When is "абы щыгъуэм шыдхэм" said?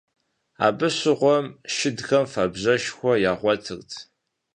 0.65-2.25